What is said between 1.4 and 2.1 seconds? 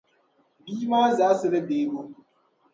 li deebu.